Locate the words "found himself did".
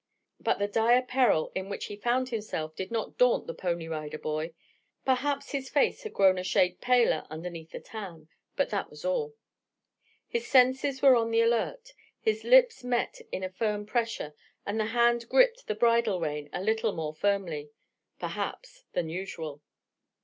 1.95-2.89